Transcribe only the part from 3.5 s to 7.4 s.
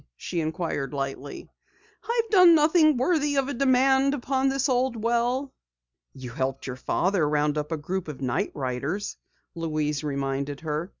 demand upon this old well." "You helped your father